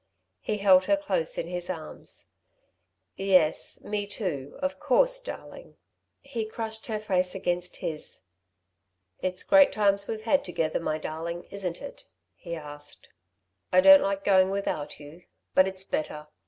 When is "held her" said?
0.57-0.97